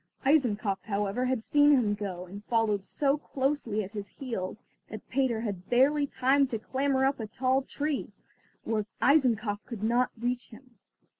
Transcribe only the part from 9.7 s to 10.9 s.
not reach him.